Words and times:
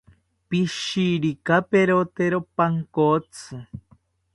Pishirikaperotero 0.49 2.39
pankotzi 2.57 3.55